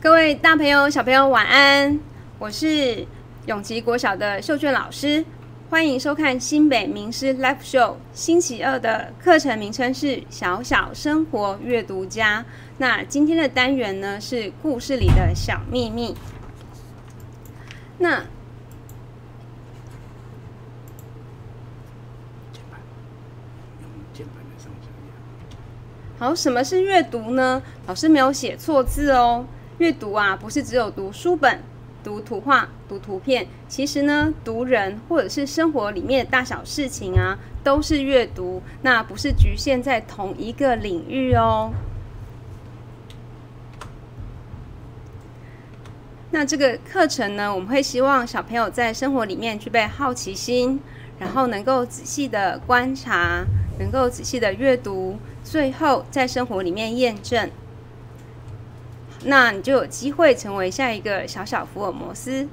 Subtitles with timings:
[0.00, 1.98] 各位大朋友、小朋友，晚安！
[2.38, 3.04] 我是
[3.46, 5.24] 永吉国小的秀娟老师，
[5.70, 7.96] 欢迎收看新北名师 Live Show。
[8.12, 12.42] 星期二的课程名称是《小小生活阅读家》。
[12.76, 16.14] 那今天的单元呢是故事里的小秘密。
[17.98, 18.22] 那
[26.20, 27.60] 好，什么是阅读呢？
[27.88, 29.44] 老师没有写错字哦。
[29.78, 31.60] 阅读啊，不是只有读书本、
[32.02, 38.60] 读图画、读图片，其实呢，读人或者是生活里面的大小事情啊，都是阅读。
[38.82, 41.72] 那不是局限在同一个领域哦。
[46.32, 50.80] 那这个课程呢，我们会希望小朋友在生活里面具备好奇心，
[51.20, 53.44] 然后能够仔细的观察，
[53.78, 57.48] 能够仔细的阅读，最后在生活里面验证。
[59.28, 62.48] 那你就有机会成为下一个小小福尔摩斯。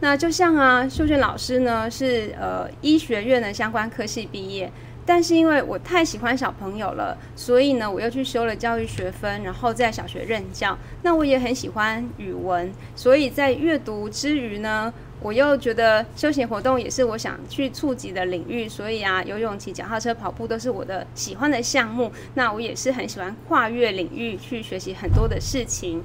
[0.00, 4.70] 那就像啊，秀娟老师呢是呃医学院的相关科系毕业，
[5.06, 10.76] 但是因为我太喜欢小朋友了，所以呢我又去修了教育学分，然后在小学任教。
[11.02, 14.92] 那我也很喜欢语文，所以在阅读之余呢。
[15.24, 22.12] 我又觉得休闲活动也是我想去触及的领域，所以啊，游泳、骑脚踏车、跑步都是我的喜欢的项目。
[22.34, 26.02] 那我也是很喜欢跨越领域去学习很多的事情，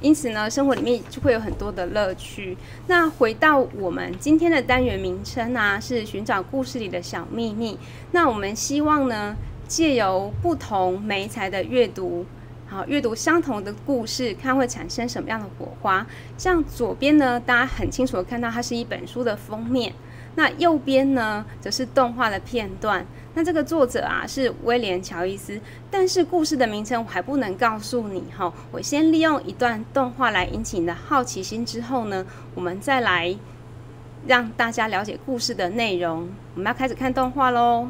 [0.00, 2.56] 因此呢，生活里面就会有很多的乐趣。
[2.86, 7.76] 那回到我们今天的单元名称啊，是寻找故事里的小秘密。
[8.12, 9.34] 那我们希望呢，
[9.66, 12.24] 借由不同媒材的阅读。
[12.68, 16.04] 好，阅读相同的故事，看会产生什么样的火花。
[16.36, 19.92] 像左边呢，大家很清楚的看到它是一本书的封面，
[20.34, 23.06] 那右边呢，则是动画的片段。
[23.34, 28.52] 那这个作者啊是威廉乔伊斯，但是故事的名称我还不能告诉你哈。
[28.72, 33.36] 我先利用一段动画来引起你的好奇心，之后呢，我们再来
[34.26, 36.28] 让大家了解故事的内容。
[36.54, 37.88] 我们要开始看动画喽。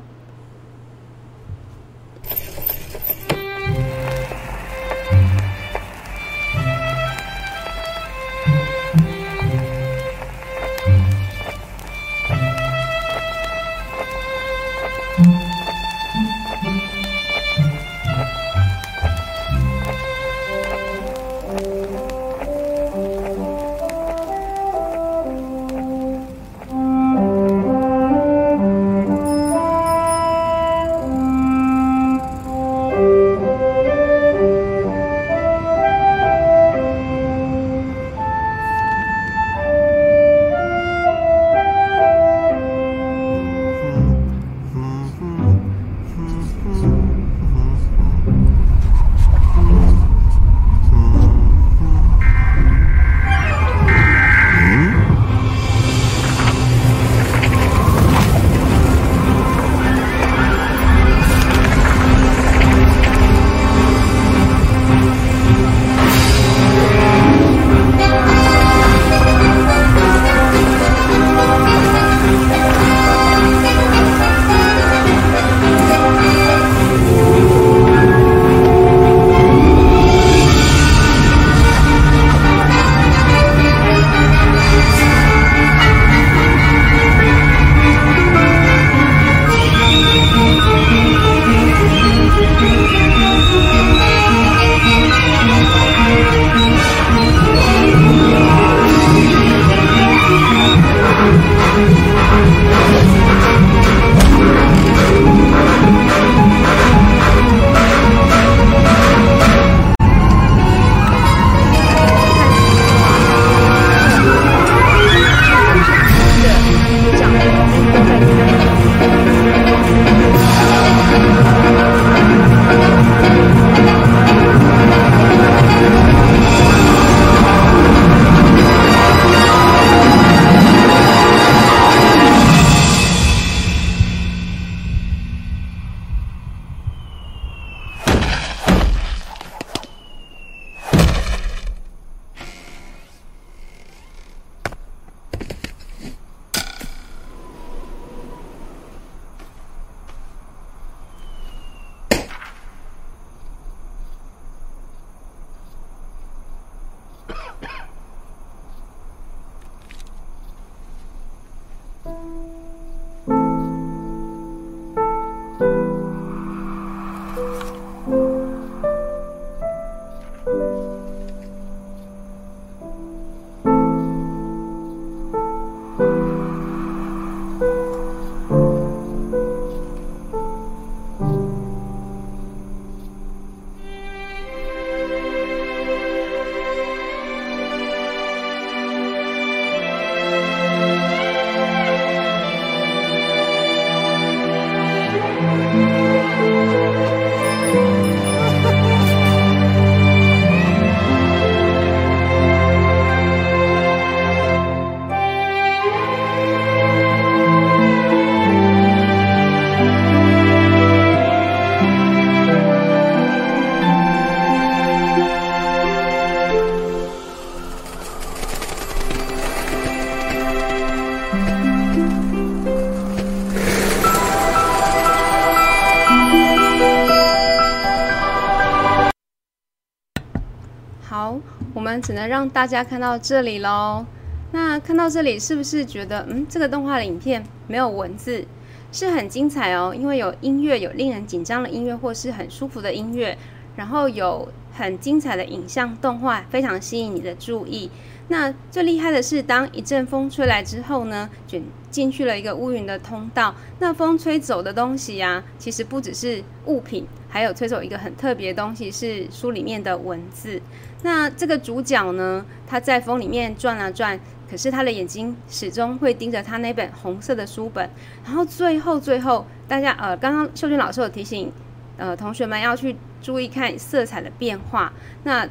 [231.86, 234.04] 们只能让大家看到这里喽。
[234.50, 238.44] 那看到这里，是不是觉得，嗯，这个动画的影片没有文字，
[238.90, 239.94] 是很精彩哦？
[239.96, 243.38] 因为有音乐，有令人紧张的音乐，或是很舒服的音乐，
[243.76, 247.88] 然后有很精彩的影像动画，非常吸引你的注意。
[248.28, 253.54] 那最厉害的是，当一阵风吹来之后呢，卷进去了一个乌云的通道。
[253.78, 260.60] 那风吹走的东西呀，其实不只是物品，还有吹走一个很特别的东西，是书里面的文字。
[261.06, 264.18] 那这个主角呢，他在风里面转啊转，
[264.50, 267.88] 可是他的眼睛始终会盯着他那本红色的书本。
[268.24, 271.52] 然后最后最后，大家呃，刚刚秀娟老师有提醒，
[271.96, 274.92] 呃，同学们要去注意看色彩的变化。
[275.22, 275.48] 那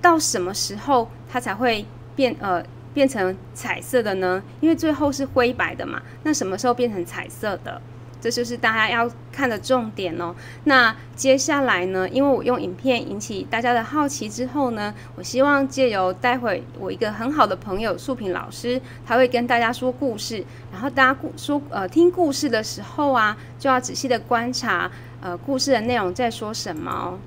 [0.00, 1.84] 到什么时候它才会？
[2.16, 2.64] 变呃
[2.94, 4.40] 变成彩色的呢？
[4.60, 6.00] 因为最后是灰白的嘛。
[6.22, 7.82] 那什么时候变成彩色的？
[8.24, 10.34] 这就是大家要看的重点哦。
[10.64, 12.08] 那接下来呢？
[12.08, 20.42] 因为我用影片引起大家的好奇之后呢，我希望借由待会我一个很好的朋友素萍老师，他会跟大家说故事。
[20.72, 27.18] 然后大家故说呃听故事的时候啊，就要仔细的观察呃故事的内容在说什么哦。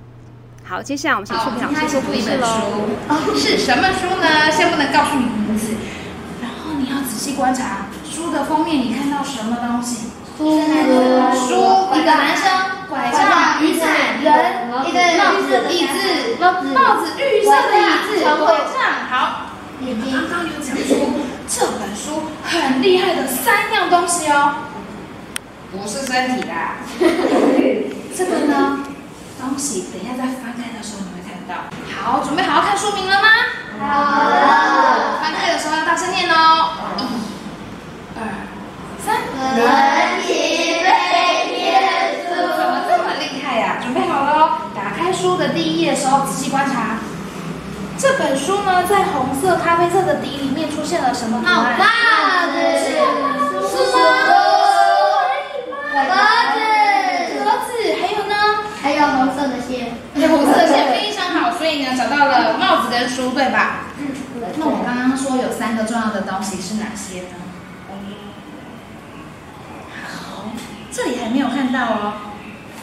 [0.63, 3.35] 好，接下来我们请出老师说故事喽。
[3.35, 4.49] 是什么书呢？
[4.49, 5.75] 先不能告诉你名字，
[6.41, 10.07] 然后你要仔细观察书的封面，你看到什么东西？
[10.37, 12.45] 书，书，一个男生，
[12.87, 13.89] 拐杖，雨伞，
[14.21, 18.77] 人，一个帽子，椅子，帽子，绿色的椅子，拐杖。
[19.09, 19.47] 好，
[19.79, 21.09] 你们刚刚有讲说
[21.47, 24.53] 这本书很厉害的三样东西哦，
[25.71, 26.53] 不是身体的。
[28.15, 28.83] 这个呢？
[29.41, 31.65] 东西，等一下再翻开的时候你会看到。
[31.99, 33.27] 好，准备好好看书名了吗？
[33.79, 35.19] 好了。
[35.19, 36.69] 翻开的时候要大声念哦。
[39.07, 39.55] 一、二、三。
[39.55, 39.63] 人
[40.21, 40.85] 体飞
[41.55, 41.63] 天
[42.27, 42.35] 书。
[42.35, 43.77] 怎么这么厉害呀？
[43.81, 46.97] 准备好了，打开书的第一页的时候，仔细观察。
[47.97, 51.77] 这本书呢，在红色、咖啡色的底里面出现了什么图案？
[51.79, 51.85] 帽
[52.51, 52.57] 子。
[58.01, 58.35] 还有呢
[58.81, 59.05] 还有？
[59.07, 59.95] 红色的线，
[60.29, 63.85] 红色的线非常好，所以呢找到了帽子跟书，对吧？
[63.99, 64.09] 嗯，
[64.57, 67.35] 那我刚刚说有三个重要的东西是哪些呢？
[70.07, 70.51] 好，
[70.91, 72.13] 这里还没有看到哦。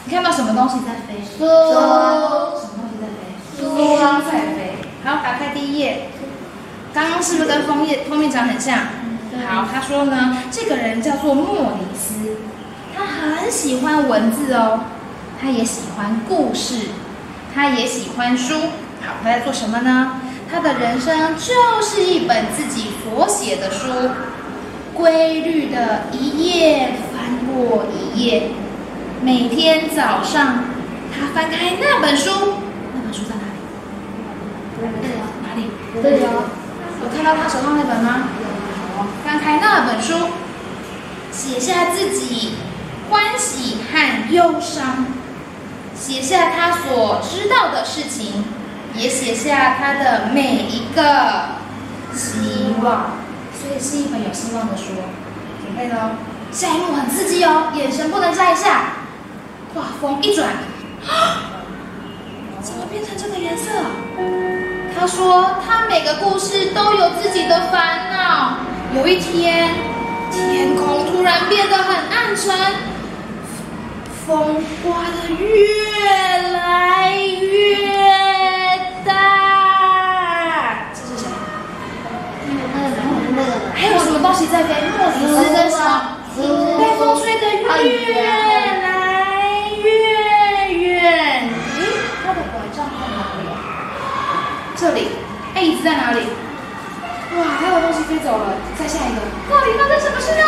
[0.05, 1.21] 你看到什么东西在飞？
[1.23, 1.39] 书。
[1.39, 3.19] 什么东西在飞？
[3.57, 3.63] 书
[4.29, 4.75] 在飞。
[5.03, 6.09] 好，打开第一页。
[6.93, 8.79] 刚刚是不是跟封面封面长很像？
[9.47, 12.37] 好，他说呢，这个人叫做莫里斯，
[12.95, 14.81] 他很喜欢文字哦。
[15.41, 16.87] 他也喜欢故事，
[17.53, 18.55] 他也喜欢书。
[19.01, 20.21] 好，他在做什么呢？
[20.49, 23.87] 他的人生就是一本自己所写的书，
[24.93, 27.14] 规律的一页翻
[27.55, 28.51] 过一夜。
[29.21, 30.65] 每天早上，
[31.11, 32.29] 他翻开那本书，
[32.93, 34.89] 那本书在哪里？
[35.41, 35.71] 哪里？
[36.01, 36.29] 对呀。
[37.01, 38.27] 有看到他手上那本吗？
[38.97, 40.13] 好，翻开那本书，
[41.31, 42.55] 写下自己
[43.09, 45.05] 欢喜和忧伤。
[45.95, 48.43] 写下他所知道的事情，
[48.95, 51.55] 也写下他的每一个
[52.13, 53.13] 希望，
[53.53, 54.93] 所以是一本有希望的书。
[55.63, 56.11] 准备喽，
[56.55, 58.93] 下一幕很刺激哦，眼神不能眨一下。
[59.73, 60.47] 画风一转，
[62.63, 63.69] 怎么变成这个颜色？
[64.97, 68.59] 他说他每个故事都有自己的烦恼。
[68.95, 69.69] 有一天，
[70.31, 72.55] 天空突然变得很暗沉。
[74.25, 77.85] 风刮得越来越
[79.05, 79.11] 大，
[80.93, 81.27] 这是谁？
[83.73, 84.73] 还有什么东西在飞？
[84.97, 85.77] 莫里斯跟什
[86.41, 86.77] 么？
[86.77, 87.71] 被风吹得越来
[89.81, 89.85] 越
[90.73, 91.49] 远。
[91.75, 91.79] 咦，
[92.23, 93.43] 他的拐杖在哪里？
[94.75, 94.99] 这里。
[95.55, 96.19] 哎，椅子在哪里？
[97.37, 98.53] 哇，还有东西飞走了。
[98.77, 100.43] 再下一个，到底发生什么事呢？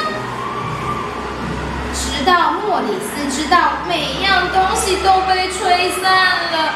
[1.94, 6.04] 直到莫里斯知道每样东西都被吹散
[6.52, 6.74] 了，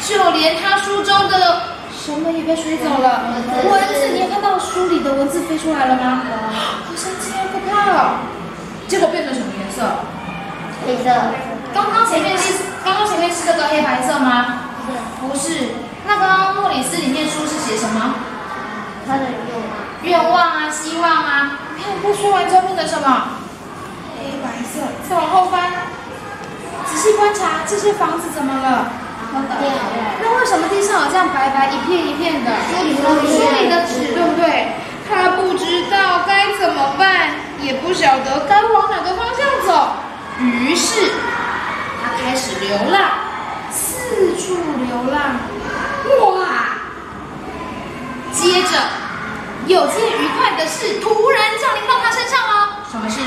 [0.00, 1.62] 就连他书中的
[1.92, 3.34] 什么也被吹走了。
[3.68, 6.22] 蚊子，你有看到书里的蚊子飞出来了吗？
[6.86, 8.18] 好神奇，好可怕哦！
[8.88, 9.82] 结果变成什么颜色？
[10.86, 11.10] 黑色。
[11.74, 14.62] 刚刚前面是刚刚前面是这个黑白色吗？
[15.20, 15.74] 不是。
[16.06, 18.14] 那刚刚莫里斯里面书是写什么？
[19.06, 19.66] 他的愿望。
[20.02, 21.58] 愿望啊，希望啊。
[21.76, 23.28] 你看，不说完之后变成什么？
[24.18, 25.70] 黑白色，再往后翻，
[26.86, 28.88] 仔细观察这些房子怎么了？
[30.22, 32.52] 那为什么地上好像白白一片一片的？
[32.72, 34.72] 书里的纸，对不对？
[35.08, 39.96] 他不知道该怎么办，也不晓得该往哪个方向走，
[40.40, 41.12] 于是
[42.02, 43.10] 他开始流浪，
[43.70, 44.54] 四处
[44.86, 45.36] 流浪。
[46.08, 46.76] 哇，
[49.66, 52.84] 有件愉快的事突然降临到他身上吗？
[52.88, 53.20] 什么事？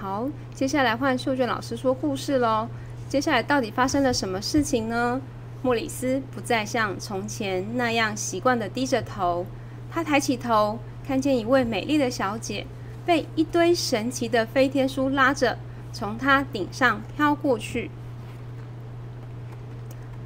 [0.00, 2.66] 好，接下来换秀娟老师说故事喽。
[3.08, 5.20] 接下来到底发生了什么事情呢？
[5.60, 9.44] 莫里斯不再像从前那样习惯的低着头，
[9.90, 12.66] 他抬起头，看见一位美丽的小姐
[13.04, 15.58] 被一堆神奇的飞天书拉着，
[15.92, 17.90] 从他顶上飘过去。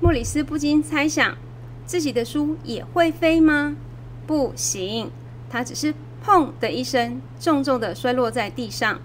[0.00, 1.36] 莫里斯不禁猜想：
[1.86, 3.76] 自己的书也会飞吗？
[4.26, 5.10] 不行，
[5.48, 9.00] 它只是“砰”的一声，重重的摔落在地上。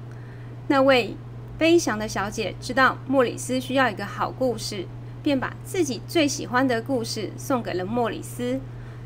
[0.67, 1.15] 那位
[1.57, 4.85] 飞翔的小姐知道莫里斯需要一个好故事，
[5.27, 8.61] 便把自己最喜欢的故事送给了莫里斯。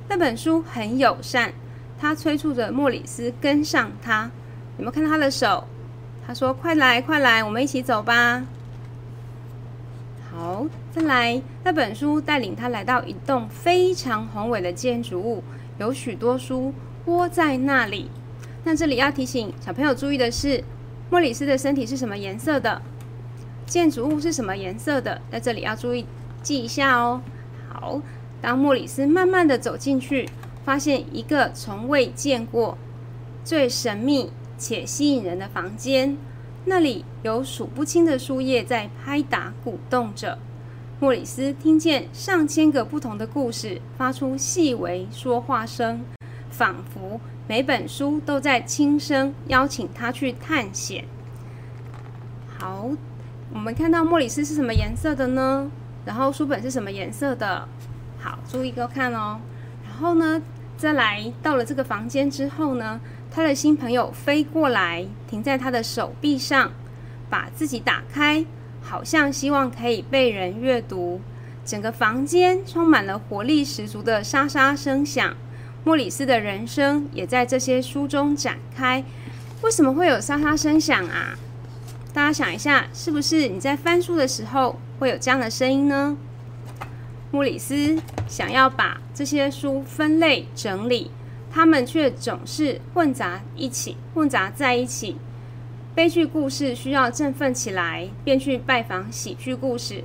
[0.07, 1.51] 那本书很友善，
[1.99, 4.29] 他催促着莫里斯跟上他。
[4.77, 5.63] 有没有看到他的手？
[6.27, 8.45] 他说：“快来，快来，我们一起走吧。”
[10.29, 11.41] 好，再来。
[11.63, 15.43] 那本书带领他来到一栋非常宏伟的建筑物，
[15.79, 16.71] 有许多书
[17.05, 18.11] 窝在那里。
[18.63, 20.63] 那这里要提醒小朋友注意的是。
[21.09, 22.81] 莫里斯的身体是什么颜色的？
[23.71, 25.21] 建筑物是什么颜色的？
[25.31, 26.05] 在这里要注意
[26.43, 27.21] 记一下哦。
[27.69, 28.01] 好，
[28.41, 30.27] 当莫里斯慢慢的走进去，
[30.65, 32.77] 发现一个从未见过、
[33.45, 36.17] 最神秘且吸引人的房间。
[36.65, 40.37] 那里有数不清的树叶在拍打、鼓动着。
[40.99, 46.01] 莫里斯听见上千个不同的故事发出细微说话声，
[46.49, 47.21] 仿佛。
[47.47, 51.05] 每本书都在轻声邀请他去探险。
[52.59, 52.91] 好，
[53.53, 55.69] 我们看到莫里斯是什么颜色的呢？
[56.05, 57.67] 然后书本是什么颜色的？
[58.17, 59.39] 好，注意给我看哦。
[59.85, 60.41] 然后呢，
[60.77, 66.71] 再来到了这个房间之后呢，他的新朋友飞过来，停在他的手臂上，
[67.29, 68.45] 把自己打开，
[68.81, 71.19] 好像希望可以被人阅读。
[71.65, 75.35] 整个房间充满了活力十足的沙沙声响。
[75.83, 79.03] 莫里斯的人生也在这些书中展开。
[79.61, 81.37] 为什么会有沙沙声响啊？
[82.13, 86.17] 大家想一下，是不是你在翻书的时候会有这样的声音呢？
[87.31, 91.11] 莫里斯想要把这些书分类整理，
[91.49, 95.17] 他们却总是混杂一起，混杂在一起。
[95.95, 100.03] 悲剧故事需要振奋起来，便去拜访喜剧故事。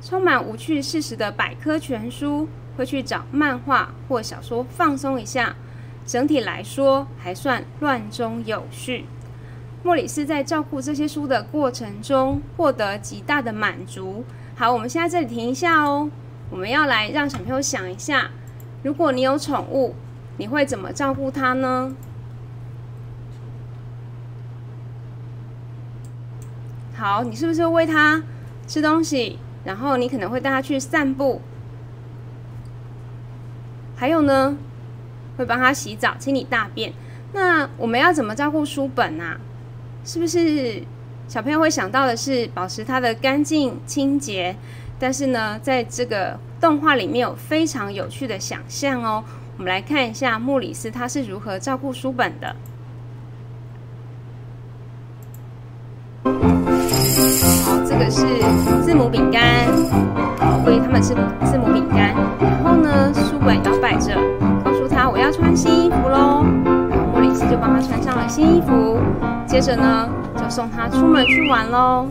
[0.00, 2.48] 充满无趣事实的百科全书。
[2.76, 5.56] 会去找漫画或小说放松一下，
[6.06, 9.06] 整体来说还算乱中有序。
[9.82, 14.24] 莫里斯在照顾这些书的过程中获得极大的满足。
[14.56, 16.10] 好，我们现在这里停一下哦。
[16.50, 18.30] 我们要来让小朋友想一下，
[18.82, 19.94] 如果你有宠物，
[20.36, 21.94] 你会怎么照顾它呢？
[26.96, 28.22] 好，你是不是喂它
[28.66, 29.38] 吃东西？
[29.64, 31.40] 然后你可能会带它去散步。
[33.94, 34.56] 还有呢，
[35.36, 36.92] 会帮它洗澡、清理大便。
[37.32, 39.38] 那我们要怎么照顾书本啊？
[40.08, 40.82] 是不是
[41.28, 44.56] 小朋友会想到的是保持它的干净清洁？
[44.98, 49.22] 但是呢，在这个动画里面有非常有趣的想象哦。
[49.58, 52.56] 我们来看一下莫里斯他是如何照顾书本的。
[56.24, 58.24] 好，这个是
[58.82, 59.66] 字母饼干，
[60.64, 61.08] 所以他们是
[61.44, 61.67] 字母
[69.60, 72.06] 接着呢，就送他出门去玩喽。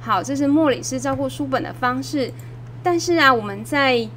[0.00, 2.32] 好，这是莫里斯照顾书本的方式。
[2.80, 4.08] 但是啊，我们在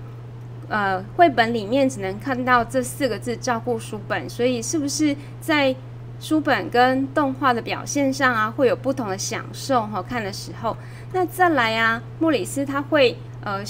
[0.67, 5.75] 呃绘本里面只能看到这四个字“照顾书本”，所以是不是在？
[6.17, 10.01] 书本跟动画的表现上啊，会有不同的享受哈。
[10.01, 10.77] 看的时候，
[11.11, 13.61] 那再来啊，莫里斯他会呃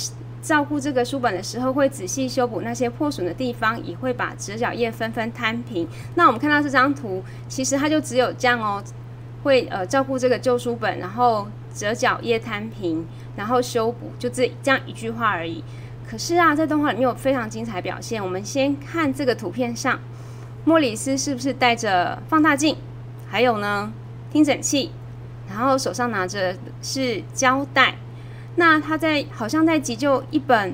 [0.44, 5.88] 照顾这个书本的时候，会仔细修补那些破损的地方，也会把折角页纷纷摊平。
[6.14, 8.82] 那我们看到这张图，其实它就只有这样哦，
[9.46, 15.64] 会呃照顾这个旧书本，然后折角页摊平，然后修补，就这这样一句话而已。
[16.10, 18.24] 可是啊，在动画里面有非常精彩表现。
[18.24, 20.00] 我们先看这个图片上。
[20.64, 22.76] 莫里斯是不是带着放大镜？
[23.30, 23.94] 还有呢，
[24.32, 24.90] 听诊器，
[25.48, 27.96] 然后手上拿着是胶带。
[28.56, 30.74] 那他在好像在急救一本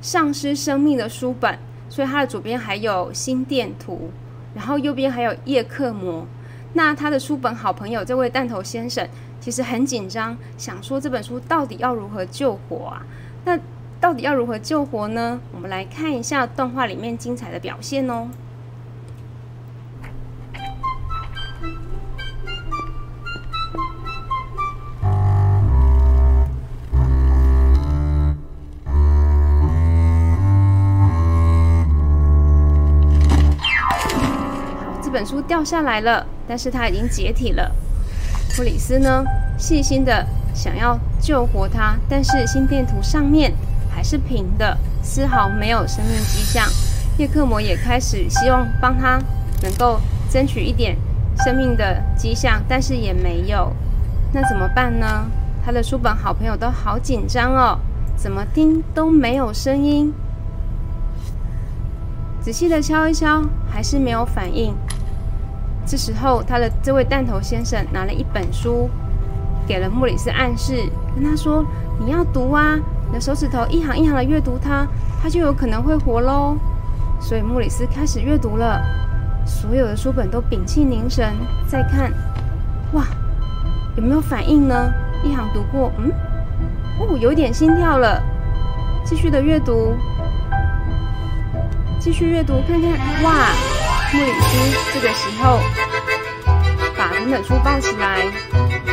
[0.00, 1.56] 丧失生命的书本，
[1.88, 4.10] 所以他的左边还有心电图，
[4.54, 6.26] 然后右边还有叶克膜。
[6.74, 9.06] 那他的书本好朋友这位弹头先生
[9.40, 13.02] 其实很紧张，想说这本书到底要如何救活啊？
[13.44, 13.58] 那
[14.00, 15.40] 到底要如何救活呢？
[15.52, 18.28] 我们来看一下动画里面精彩的表现哦。
[35.22, 37.70] 本书掉下来了，但是它已经解体了。
[38.56, 39.24] 莫里斯呢，
[39.56, 43.52] 细心的想要救活它，但是心电图上面
[43.88, 46.66] 还是平的，丝毫没有生命迹象。
[47.18, 49.22] 叶克魔也开始希望帮他
[49.62, 50.96] 能够争取一点
[51.44, 53.72] 生命的迹象，但是也没有。
[54.32, 55.06] 那怎么办呢？
[55.64, 57.78] 他的书本好朋友都好紧张哦，
[58.16, 60.12] 怎么听都没有声音。
[62.40, 64.74] 仔细的敲一敲，还是没有反应。
[65.84, 68.88] 这时候，他的这位弹头先生拿了一本书，
[69.66, 70.74] 给了莫里斯暗示，
[71.14, 71.64] 跟他说
[71.98, 74.86] ：“你要读啊，你的手指头一行一行的阅读它，
[75.22, 76.56] 它就有可能会活喽。”
[77.20, 78.80] 所以莫里斯开始阅读了，
[79.46, 81.34] 所有的书本都屏气凝神
[81.68, 82.12] 在看。
[82.92, 83.04] 哇，
[83.96, 84.92] 有没有反应呢？
[85.24, 86.10] 一行读过，嗯，
[86.98, 88.20] 哦，有点心跳了。
[89.04, 89.94] 继续的阅读，
[91.98, 92.90] 继续阅读，看看，
[93.22, 93.32] 哇，
[94.12, 95.58] 莫里斯这个时候
[97.22, 98.18] 把整本书抱起来，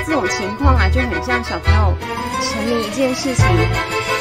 [0.05, 1.97] 这种情况啊，就很像小朋友
[2.41, 3.43] 沉迷一件事情，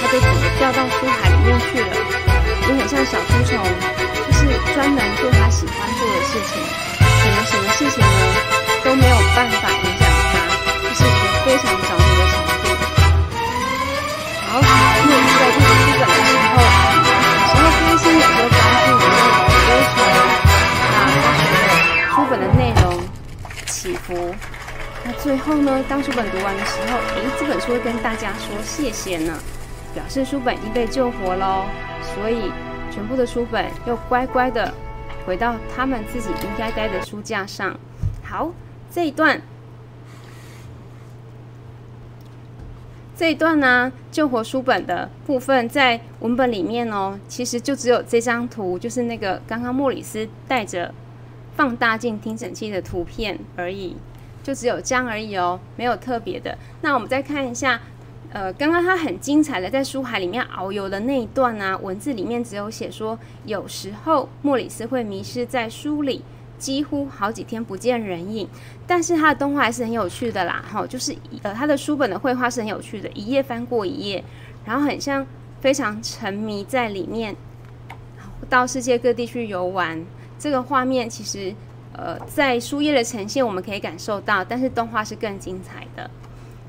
[0.01, 1.87] 他就整个掉到书海里面去了，
[2.68, 3.61] 也很像小书虫。
[4.27, 6.57] 就是专门做他喜欢做的事情，
[6.99, 8.07] 可能什么事情呢
[8.83, 10.08] 都没有办法影响
[25.04, 29.38] 那最后呢，当书本读完的时候，诶，这本书会跟大家说谢谢呢，
[29.94, 31.64] 表示书本已被救活喽。
[32.14, 32.50] 所以。
[32.90, 34.74] 全部的书本又乖乖的
[35.24, 37.78] 回到他们自己应该待的书架上。
[38.24, 38.50] 好，
[38.90, 39.40] 这一段，
[43.14, 50.92] 这一段呢，救活书本的部分在文本里面哦，其实就只有这张图，就是那个刚刚莫里斯带着
[51.54, 53.96] 放大镜听诊器的图片而已，
[54.48, 56.56] 就只有这样而已哦，没有特别的。
[56.80, 57.78] 那我们再看一下。
[58.30, 66.22] 呃，刚刚他很精彩的在书海里面遨游的那一段啊，文字里面只有写说，有时候莫里斯会迷失在书里，
[66.58, 68.46] 几乎好几天不见人影。
[68.87, 74.22] 但是他的动画还是很有趣的啦，哈，就是呃他的书本的绘画是很有趣的，一页翻过一页，
[74.64, 75.26] 然后很像
[75.61, 77.34] 非常沉迷在里面，
[78.48, 80.04] 到世界各地去游玩。
[80.38, 81.54] 这个画面其实
[81.98, 86.08] 呃在书页的呈现我们可以感受到，但是动画是更精彩的。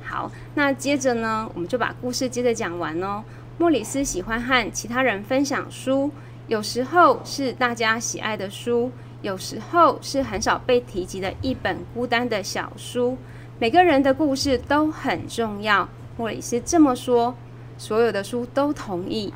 [0.04, 3.24] 好，那接着呢，我们就把故事接着讲完哦。
[3.60, 6.10] 莫里斯喜欢和其他人分享书，
[6.48, 13.18] 有时候是大家喜爱的书，有时候是很少被提及的一本孤单的小书。
[13.60, 15.88] 每个人的故事都很重要，
[16.18, 17.36] 莫里斯这么说，
[17.78, 19.34] 所有的书都同意。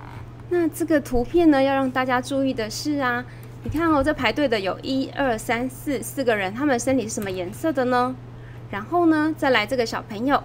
[0.49, 3.25] 那这个图片呢，要让大家注意的是啊，
[3.63, 8.13] 你看哦，这排队的有一二三四四个人，他们身体是什么颜色的呢？
[8.69, 10.43] 然后呢，再来这个小朋友。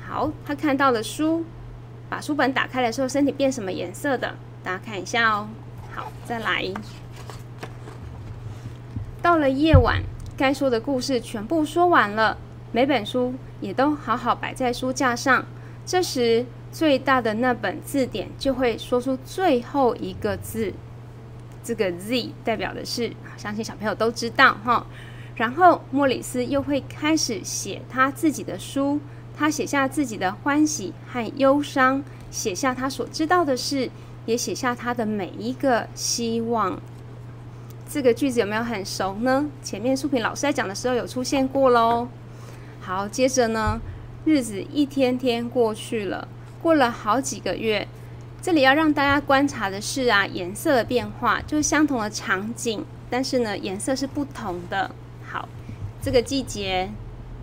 [0.00, 1.42] 好，他看到了书，
[2.10, 4.34] 把书本打开的时候，身体变什么颜色的？
[4.62, 5.48] 大家看一下哦。
[5.94, 6.66] 好，再来。
[9.22, 10.02] 到了夜晚，
[10.36, 12.36] 该说的故事全部说完了，
[12.72, 15.46] 每本书也都好好摆在书架上。
[15.86, 20.74] 这时，最大的那本字典就会说出最后一个字，
[21.62, 24.86] 这个 Z 代表的是，相信小朋友都知道哈。
[25.36, 29.00] 然后，莫里斯又会开始写他自己的书。
[29.34, 33.90] 他写下自己的欢喜和忧伤，写下他所知道的事，
[34.26, 36.78] 也写下他的每一个希望。
[37.88, 39.46] 这个句子有没有很熟呢？
[39.62, 42.06] 前面素萍老师在讲的时候有出现过喽。
[42.80, 43.80] 好，接着呢，
[44.26, 46.28] 日子一天天过去了，
[46.60, 47.88] 过了好几个月。
[48.42, 54.90] 这里要让大家观察的是啊，颜色的变化，就是相同的场景，但是呢，颜色是不同的。
[55.24, 55.48] 好，
[56.02, 56.90] 这个季节。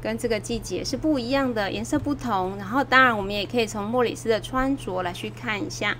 [0.01, 2.55] 跟这个季节是不一样的，颜色不同。
[2.57, 5.97] 然后，当然我们也可以从莫里斯的穿着来去看一下。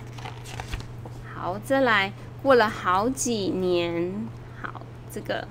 [1.34, 2.10] 好，再来，
[2.42, 4.26] 过了好几年，
[4.62, 4.80] 好，
[5.12, 5.46] 这个，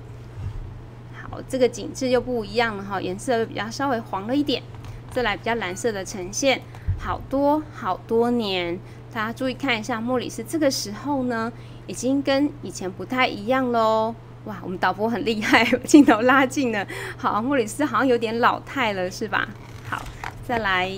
[1.22, 4.64] 好，这个景致又不一样了哈，颜色比较稍微黄了一点。
[5.12, 6.60] 再来，比较蓝色的呈现，
[7.02, 8.78] 好多好多年，
[9.10, 11.50] 大家注意看一下，莫里斯这个时候呢，
[11.86, 14.14] 已经跟以前不太一样喽。
[14.44, 16.86] 哇，我们导播很厉害，镜头拉近了。
[17.16, 19.48] 好，莫里斯好像有点老态了，是吧？
[19.88, 20.02] 好，
[20.46, 20.92] 再来，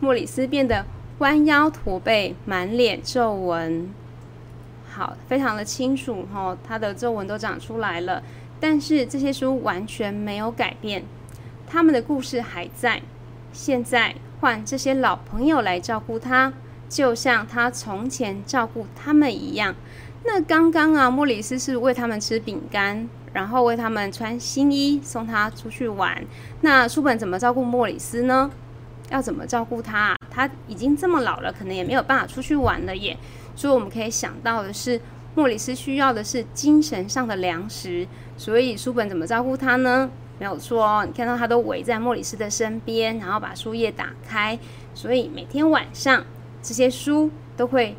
[0.00, 0.84] 莫里斯变得
[1.18, 3.88] 弯腰驼背，满脸皱纹。
[4.90, 8.20] 好，非常的清楚哈，他的皱纹都长出来了。
[8.58, 11.04] 但是这些书完全没有改变，
[11.68, 13.00] 他们的故事还在。
[13.52, 16.52] 现在换这些老朋友来照顾他，
[16.88, 19.74] 就像他从前照顾他们一样。
[20.24, 26.24] 那刚刚啊，莫里斯是喂他们吃饼干，然后为他们穿新衣，送他出去玩。
[26.60, 28.50] 那书本怎么照顾莫里斯呢？
[29.10, 29.98] 要怎么照顾他？
[29.98, 33.16] 啊他已经这么老了，可能也没有办法出去玩了耶。
[33.56, 35.00] 所以我们可以想到的是，
[35.34, 38.06] 莫里斯需要的是精神上的粮食。
[38.36, 40.08] 所以书本怎么照顾他呢？
[40.38, 44.58] 没有错哦，你看到他都围在莫里斯的身边，然后把书页打开。
[44.94, 46.24] 所以每天晚上，
[46.62, 47.96] 这些书都会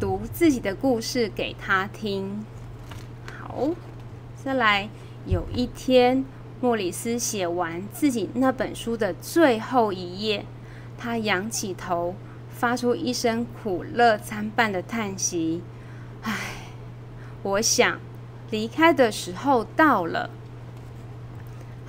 [0.00, 2.44] 读自己的故事给他听。
[3.38, 3.70] 好，
[4.42, 4.88] 再来，
[5.26, 6.24] 有一天。
[6.58, 10.46] 莫里斯写完自己那本书的最后一页，
[10.96, 12.14] 他仰起头，
[12.48, 15.62] 发出一声苦乐参半的叹息
[16.24, 16.32] ：“唉，
[17.42, 18.00] 我想
[18.50, 20.30] 离开的时候到了。”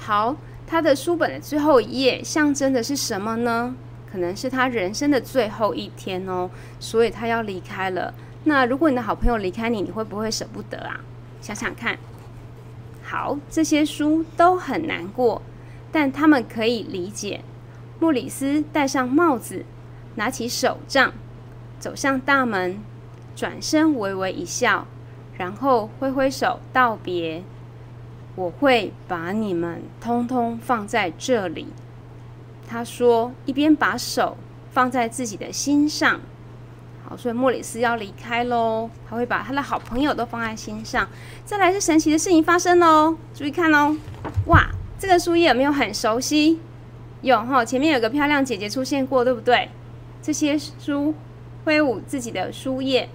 [0.07, 3.75] 好，他的书本的最后一页象征的是什么呢？
[4.09, 8.13] 可能是他人生的最后一天哦，所以他要离开了。
[8.45, 11.01] 那如果你的好朋友离开你，你会不会舍不得啊？
[11.41, 11.99] 想想看。
[13.03, 15.41] 好，这些书都很难过，
[15.91, 17.41] 但他们可以理解。
[17.99, 19.65] 莫里斯戴上帽子，
[20.15, 21.11] 拿起手杖，
[21.79, 22.79] 走向大门，
[23.35, 24.87] 转身微微一笑，
[25.37, 27.43] 然后挥挥手道别。
[28.37, 31.65] 我会把你们通通放在这里，
[32.67, 34.37] 他说，一边把手
[34.69, 36.19] 放在自己的心上。
[37.03, 38.91] 好，所以莫里斯要离开喽。
[39.09, 41.07] 他会把他的好朋友都放在心上。
[41.45, 43.97] 再来是神奇的事情发生喽，注意看哦。
[44.45, 44.69] 哇，
[44.99, 46.59] 这个书页有没有很熟悉？
[47.21, 49.69] 有哈，前面有个漂亮姐姐出现过，对不对？
[50.21, 51.15] 这些书
[51.65, 53.09] 挥舞自己的书页，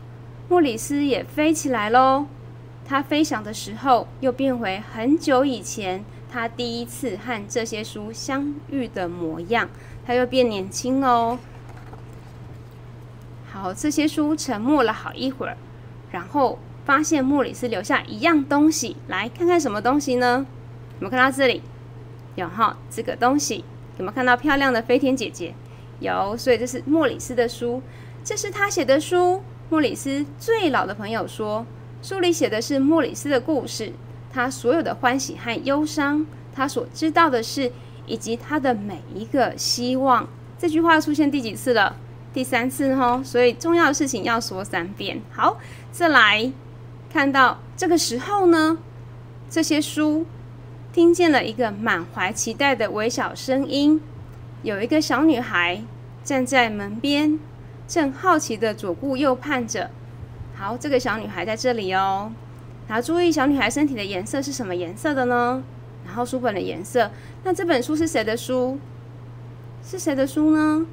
[0.49, 2.27] 莫里斯也飞起来喽。
[2.93, 9.71] 他飞翔的时候，又变回很久以前他第一次和这些书相遇的模样。
[10.05, 11.39] 他又变年轻哦。
[13.51, 15.57] 好，这些书沉默了好一会儿，
[16.11, 20.45] 然后发现莫里斯留下一样东西，来看看什么东西呢？
[21.01, 21.63] 有没有看到这里？
[22.35, 23.65] 有哈，这个东西
[23.97, 25.55] 有没有看到漂亮的飞天姐姐？
[26.01, 27.81] 有，所以这是莫里斯的书，
[28.23, 29.43] 这是他写的书。
[29.71, 31.65] 莫里斯最老的朋友说，
[32.03, 33.93] 书里写的是莫里斯的故事，
[34.33, 37.71] 他所有的欢喜和忧伤，他所知道的事，
[38.07, 40.29] 以及他的每一个希望。
[40.59, 41.95] 这句话出现第几次了？
[42.35, 45.23] 第三次哦，所以重要的事情要说三遍。
[45.31, 45.59] 好，
[45.93, 46.51] 再来
[47.09, 48.79] 看到这个时候呢，
[49.49, 50.27] 这些书
[50.93, 54.01] 听见了一个满怀期待的微小声音，
[54.65, 55.81] 有一个小女孩
[56.25, 57.39] 站在门边，
[57.87, 59.91] 正好奇的左顾右盼着。
[60.63, 62.31] 好，这个小女孩在这里哦。
[62.87, 65.61] 然后注意小女孩身体的颜色是什么颜色的呢？
[66.07, 67.11] 然后书本的颜色。
[67.43, 68.79] 那这本书是谁的书？
[69.85, 70.87] 是谁的书呢？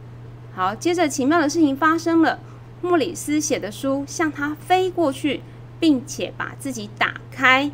[0.56, 2.40] 好，接着奇妙的事情发生了。
[2.82, 5.42] 莫里斯写的书向他飞过去，
[5.80, 7.70] 并且把自己打开。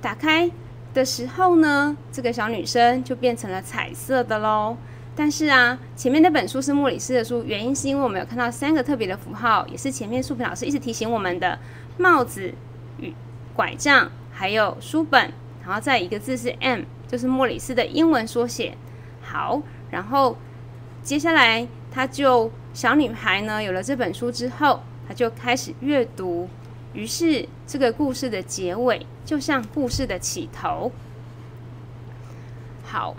[0.00, 0.48] 打开
[0.94, 4.76] 的时候呢，这个小女生就变成了彩色的喽。
[5.14, 11.58] 但是啊，前面那本书是莫里斯的书，原因是因为我们有看到三个特别的符号，也是前面素萍老师一直提醒我们的：
[11.98, 12.54] 帽子
[12.98, 13.12] 与
[13.54, 15.32] 拐杖，还有书本。
[15.64, 18.76] 然后再一个字是 M，就是莫里斯的英文缩写。
[19.20, 20.36] 好，然后
[21.02, 21.66] 接下来。
[21.92, 26.48] 他就小女孩呢，有了这本书之后，她就开始阅读。
[26.92, 30.92] 于是，这个故事的结尾就像故事的起头。
[32.84, 33.16] 好，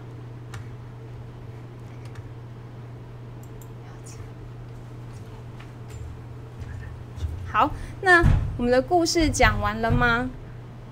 [7.51, 7.69] 好，
[8.01, 8.23] 那
[8.57, 10.29] 我们的故事讲完了吗？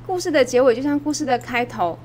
[0.06, 1.98] 故事的结尾就像故事的开头，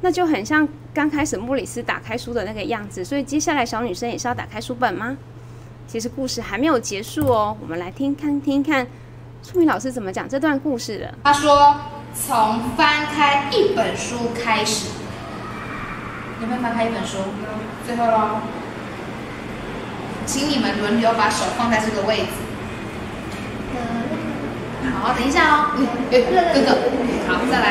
[0.00, 0.68] 那就很像。
[0.94, 5.14] 刚开始莫里斯打开书的那个样子，所以接下来小女生也是要打开书本吗？
[5.86, 8.86] 其实故事还没有结束哦，我们来听看听看，
[9.42, 11.12] 初明老师怎么讲这段故事的。
[11.22, 11.76] 他说
[12.16, 14.88] ：“从翻开一本书开始，
[16.40, 17.18] 有没有翻开一本书？
[17.86, 18.38] 最后喽，
[20.24, 22.45] 请你们轮流把手放在这个位置。
[25.02, 25.76] 好，等一下哦，
[26.10, 26.32] 哥哥，
[27.28, 27.66] 好，再来。”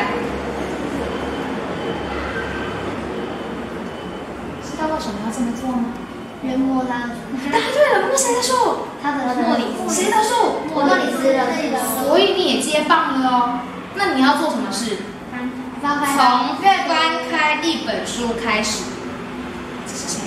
[4.63, 5.85] 知道为什么要这么做吗？
[6.43, 7.09] 人摸他。
[7.51, 8.51] 答对了，摸谁的书？
[9.01, 9.89] 他的莫里斯。
[9.93, 10.61] 谁的书？
[10.73, 11.39] 莫里斯的。
[12.03, 13.59] 所以你也接棒了哦。
[13.95, 14.97] 那你要做什么事？
[15.81, 16.05] 翻开。
[16.15, 16.67] 从翻
[17.31, 18.83] 开一本书开始。
[19.87, 20.21] 这是谁？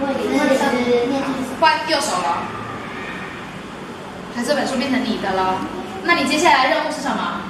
[0.00, 0.28] 莫里斯。
[1.60, 2.42] 换右手了。
[4.34, 5.60] 那这本书变成你的了。
[6.04, 7.40] 那你接下来任务是什么？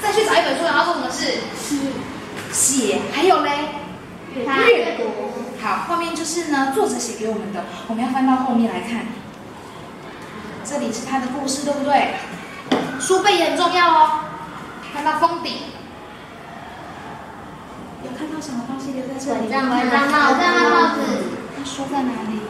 [0.00, 1.38] 再去找一本书，然后做什么事？
[1.62, 1.76] 写。
[2.52, 3.00] 写。
[3.12, 3.50] 还有嘞？
[4.34, 4.44] 阅
[4.96, 5.04] 读。
[5.62, 9.06] 好，后面就是呢，作者写给我们的，我们要翻到后面来看。
[10.64, 12.14] 这里是他的故事，对不对？
[13.00, 14.20] 书背也很重要哦。
[14.94, 15.62] 翻到封底，
[18.04, 19.48] 有看到什么东西留在这里？
[19.48, 21.00] 拐杖拐杖帽拐杖帽子，
[21.56, 22.40] 它书在哪里？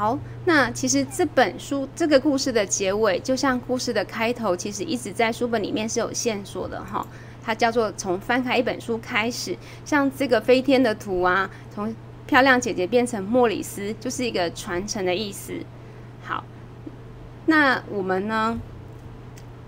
[0.00, 7.06] 好，那其实这本书这个故事的结尾，就像故事的开头，其实一直在书本里面是有线索的哈。
[7.42, 11.94] 它叫做从翻开一本书开始，像这个飞天的图啊，从
[12.26, 15.52] 漂亮姐姐变成莫里斯，就是一个传承的意思。
[16.22, 16.44] 好，
[17.44, 18.58] 那我们呢？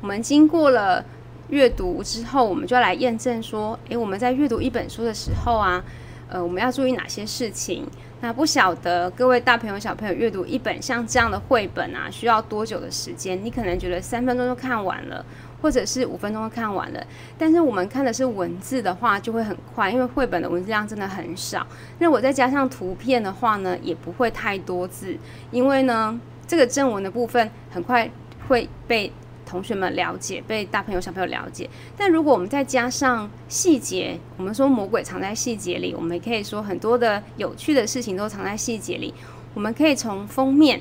[0.01, 1.05] 我们经过了
[1.51, 5.85] 阅读之后，我们就要来验证说，诶，我们在阅读一本书的时候啊，
[6.31, 7.87] 呃，我们要注意哪些事情？
[8.23, 13.37] 那不晓得各位大朋友、小朋友阅读一本像这样的绘本啊，需要多久的时间？
[13.45, 15.27] 你可能觉得三分钟就看完了，
[15.61, 17.05] 或者是五分钟就看完了。
[17.37, 21.67] 但是我们看的是文字的话，就会很快，因为绘本的文字量真的很少。
[21.99, 25.17] 那我再加上图片的话呢，也不会太多字，
[25.51, 28.09] 因为呢，这个正文的部分很快
[28.47, 29.13] 会被。
[29.53, 31.69] 同学们了解，被大朋友小朋友了解。
[31.95, 39.13] 但如果我们再加上细节，我们说魔鬼藏在细节里，我们也可以说很多的有趣的事情都藏在细节里。
[39.53, 40.81] 我们可以从封面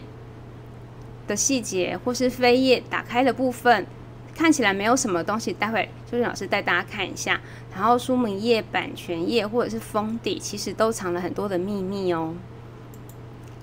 [1.28, 3.86] 的细节，或是扉页打开的部分，
[4.34, 5.52] 看起来没有什么东西。
[5.52, 7.42] 待会周俊老师带大家看一下。
[7.76, 12.34] 然后书名页、版权页或者是封底，其实都藏了很多的秘密哦。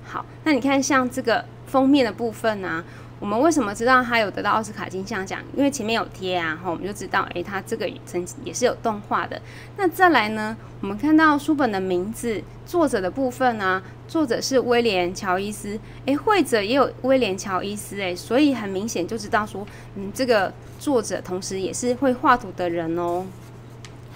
[0.04, 2.84] 好，那你看像这个封面的部分呢？
[3.20, 5.40] 我们为什么知道他有得到奥斯卡金像奖？
[5.56, 9.40] 因为前面有贴啊，哈，我们就知道，诶，他这个曾也是有动画的。
[9.76, 23.26] 那再来呢，我们看到书本的名字、作者的部分呢，作者是威廉·乔伊斯，诶，绘者也有威廉·乔伊斯，诶，所以很明显就知道说，嗯，这个作者同时也是会画图的人哦。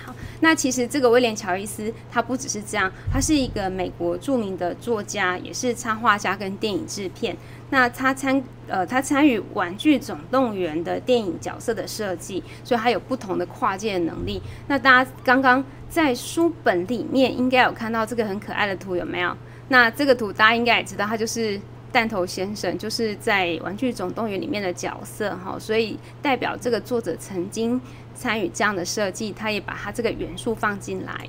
[0.05, 7.37] 好，那其实这个威廉·乔伊斯他不只是这样，他是一个美国著名的作家，也是插画家跟电影制片。
[7.73, 14.43] 那他参呃，他参与《玩具总动员》的电影角色的设计，所以他有不同的跨界能力。
[14.69, 19.35] 那大家刚刚在书本里面应该有看到这个很可爱的图，有没有？
[19.69, 21.59] 那这个图大家应该也知道，他就是
[21.91, 25.57] 弹头先生，就是在《玩具总动员》里面的角色哈。
[25.59, 27.81] 所以代表这个作者曾经
[28.15, 31.27] 参与这样的设计，他也把他这个元素放进来。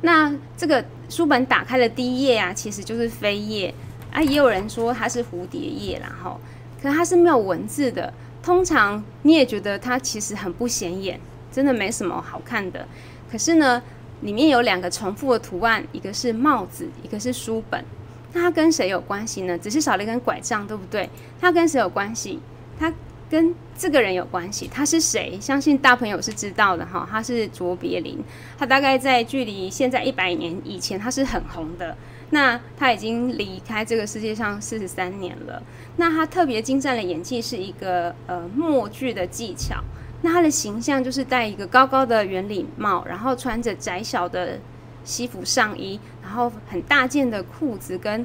[0.00, 3.72] 那这个书本打开的第一页啊，其实就是扉页。
[4.14, 6.38] 啊，也有人说它是蝴蝶叶啦，哈，
[6.80, 8.14] 可它是没有文字的。
[8.42, 11.18] 通常你也觉得它其实很不显眼，
[11.50, 12.86] 真的没什么好看的。
[13.28, 13.82] 可是呢，
[14.20, 17.84] 里面有两个重复的图案，一个是帽子，一个是书本。
[18.32, 19.58] 那它跟谁有关系呢？
[19.58, 21.10] 只是少了一根拐杖，对不对？
[21.40, 22.38] 它跟谁有关系？
[22.78, 22.92] 它
[23.28, 24.68] 跟这个人有关系。
[24.72, 25.36] 他是谁？
[25.40, 27.08] 相信大朋友是知道的哈。
[27.10, 28.22] 他是卓别林，
[28.58, 31.96] 他大概在距离现在一百年以前，他是很红的。
[32.30, 35.62] 那他已经离开这个世界上四十三年了。
[35.96, 39.76] 那他特别精湛的演技是一个呃默剧的技巧。
[40.22, 44.58] 那他的形象就是戴一个高高的圆礼帽，然后穿着窄小的
[45.04, 48.24] 西服上衣，然后很大件的裤子跟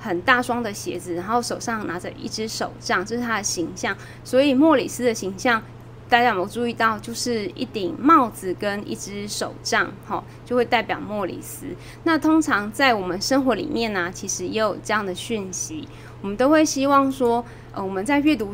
[0.00, 3.96] 很大双的鞋子，然后手上拿着一只手杖，这是他的形象。
[4.24, 5.62] 所以莫里斯的形象。
[6.08, 11.66] 大家有没有注意到，就是一顶帽子跟一只手杖，哈，就会代表莫里斯。
[12.04, 15.88] 那通常在我们生活里面呢，其实也有这样的讯息。
[16.22, 18.52] 我们都会希望说，呃，我们在阅读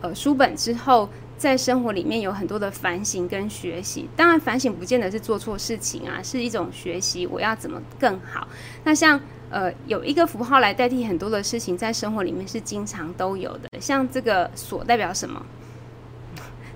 [0.00, 4.08] 呃书本之后，在生活里面有很多的反省跟学习。
[4.16, 8.48] 当然，反省不见得是做错事情啊，是一种学习，我要怎么更好。
[8.84, 13.80] 那像呃有一个符号来代替很多的事情，在生活里面是经常都有的。
[13.80, 15.44] 像这个锁代表什么？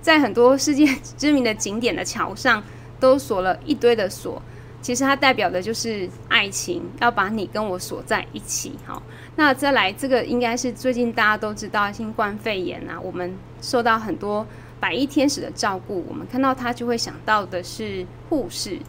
[0.01, 0.87] 在很多世界
[1.17, 2.63] 知名的景点的桥上，
[2.99, 4.41] 都锁了一堆的锁，
[4.81, 8.73] 其实它代表的就是爱情，要把你跟我锁在一起。
[8.85, 9.01] 好，
[9.35, 14.45] 那再来这个应该是最近大家都知道新冠肺炎啊，我们受到很多
[14.79, 18.79] 白衣天使的照顾，我们看到它就会想到的是护士。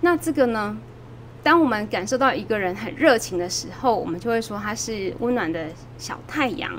[0.00, 0.78] 那这个呢，
[1.42, 5.66] 当我们感受到一个人很热情的时候，我们就会说他是温暖的
[5.98, 6.72] 小太阳。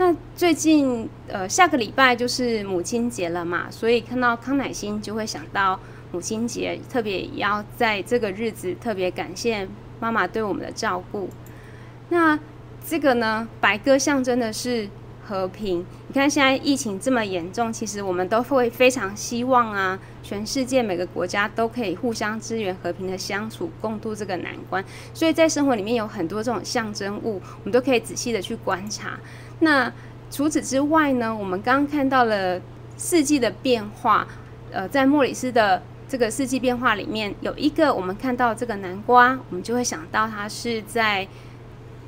[0.00, 5.78] 那最近，呃，下个礼拜就是母亲节了嘛，所以看到康乃馨就会想到
[6.10, 9.68] 母亲节，特别要在这个日子特别感谢
[10.00, 11.28] 妈妈对我们的照顾。
[12.08, 12.38] 那
[12.82, 14.88] 这个呢，白鸽象征的是
[15.30, 15.86] 和平。
[16.08, 24.84] 你看现在疫情这么严重，其实我们都会非常希望啊，全世界每个国家都可以互相支援、和平的相处，共度这个难关。
[25.14, 29.18] 所以在生活里面有很多这种象征物，我们都可以仔细的去观察。
[29.60, 29.92] 那
[30.32, 31.34] 除此之外呢？
[31.34, 32.60] 我们刚刚看到了
[32.96, 34.26] 四季的变化，
[34.72, 41.26] 呃，在莫里斯的这个四季变化里面，有一个我们看到这个南瓜，我们就会想到它是在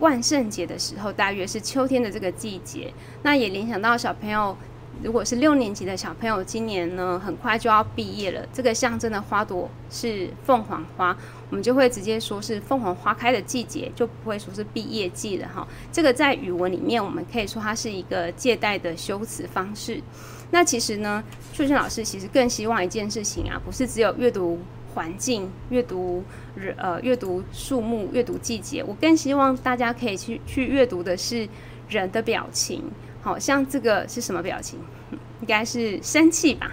[0.03, 2.93] 万圣节的时候，大约是秋天的这个季节。
[3.23, 4.57] 那也联想到小朋友，
[5.01, 8.45] 如果是六年级的小朋友，今年呢很快就要毕业了。
[8.53, 11.17] 这个象征的花朵是凤凰花，
[11.51, 15.67] 我们就会直接说是凤凰花开的季节，就不会说是毕业季了哈。
[15.93, 20.03] 这个在语文里面，我们可以说它是一个借代的修辞方式。
[20.51, 24.59] 那其实呢，秀娟老师其实更希望一件事情啊，不是只有阅读
[24.95, 26.23] 环境、阅读
[26.55, 31.49] 人呃阅读树木、阅读季节，我更希望大家可以去去阅读的是
[31.89, 32.91] 人的表情。
[33.23, 34.79] 好像这个是什么表情？
[35.41, 36.73] 应该是生气吧？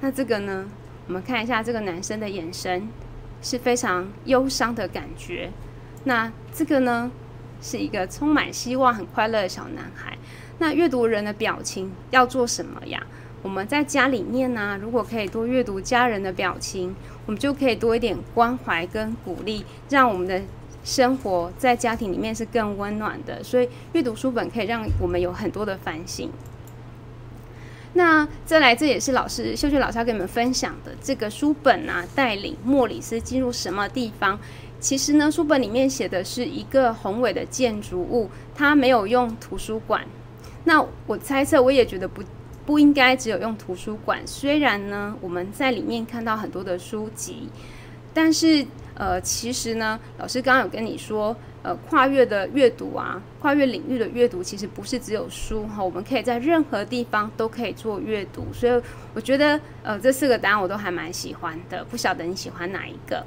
[0.00, 0.66] 那这个呢？
[1.08, 2.88] 我们看一下这个男生的眼神
[3.40, 5.50] 是非常忧伤的感觉。
[6.04, 7.10] 那这个呢，
[7.60, 10.16] 是一个充满希望、很快乐的小男孩。
[10.58, 13.04] 那阅读人的表情要做什么呀？
[13.42, 20.40] 我们在家里面呢，如果可以多阅读家人的表情，我们就可以多一点关怀跟鼓励，让我们的
[20.84, 23.42] 生活在家庭里面是更温暖的。
[23.42, 26.30] 所以阅读书本可以让我们有很多的反省。
[27.94, 34.38] 那再来，这也是老师秀秀老师要跟你们分享的这个书本啊，带领莫里斯进入什么地方？
[34.78, 40.04] 其实呢，书本里面写的是一个宏伟的建筑物，它没有用图书馆。
[40.64, 42.22] 那我猜测，我也觉得不
[42.66, 44.20] 不应该只有用图书馆。
[44.26, 47.48] 虽然呢，我们在里面看到很多的书籍，
[48.12, 58.46] 但是呃，其实呢，老师刚刚有跟你说，呃，跨越的阅读啊，跨越领域的阅读，其实不是只有书哈，我们可以在任何地方都可以做阅读。
[58.52, 58.82] 所以
[59.14, 63.24] 我觉得，呃，这四个答案我都还蛮喜欢的，不晓得你喜欢哪一个？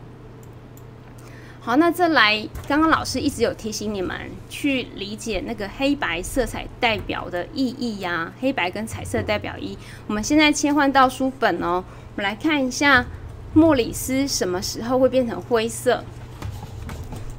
[1.62, 4.18] 好，那再来，刚刚老师一直有提醒你们
[4.50, 9.78] 去理解那个黑白色彩代表的意义呀，黑白跟彩色代表一。
[10.08, 11.84] 我们现在切换到书本哦，
[12.16, 13.06] 我们来看一下
[13.54, 16.02] 莫里斯什么时候会变成灰色。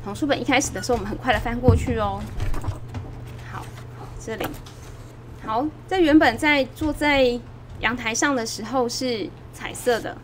[0.04, 2.20] 从书本一开始的时候，我们很快的翻过去哦。
[3.50, 3.64] 好，
[4.24, 4.46] 这里，
[5.44, 7.40] 好，在原本在坐在
[7.80, 10.16] 阳台上的时候是彩色的，